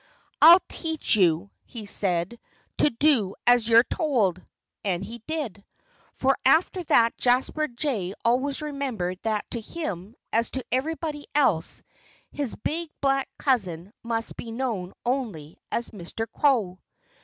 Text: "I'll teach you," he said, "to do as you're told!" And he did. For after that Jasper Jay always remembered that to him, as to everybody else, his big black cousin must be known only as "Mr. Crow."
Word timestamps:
"I'll 0.41 0.63
teach 0.67 1.15
you," 1.15 1.51
he 1.63 1.85
said, 1.85 2.39
"to 2.79 2.89
do 2.89 3.35
as 3.45 3.69
you're 3.69 3.83
told!" 3.83 4.41
And 4.83 5.03
he 5.03 5.19
did. 5.27 5.63
For 6.11 6.35
after 6.43 6.83
that 6.85 7.19
Jasper 7.19 7.67
Jay 7.67 8.15
always 8.25 8.63
remembered 8.63 9.19
that 9.21 9.45
to 9.51 9.61
him, 9.61 10.15
as 10.33 10.49
to 10.57 10.65
everybody 10.71 11.27
else, 11.35 11.83
his 12.31 12.55
big 12.55 12.89
black 12.99 13.29
cousin 13.37 13.93
must 14.01 14.35
be 14.35 14.49
known 14.51 14.93
only 15.05 15.59
as 15.71 15.89
"Mr. 15.89 16.25
Crow." 16.35 16.79